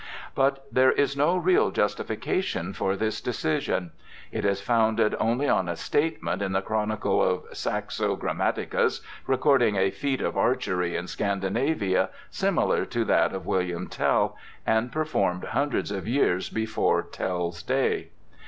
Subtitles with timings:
[0.33, 3.91] But there is no real justification for this decision.
[4.31, 9.91] It is founded only on a statement in the chronicle of Saxo Grammaticus recording a
[9.91, 14.35] feat of archery in Scandinavia similar to that of William Tell,
[14.65, 18.07] and performed hundreds of years before Tell's day.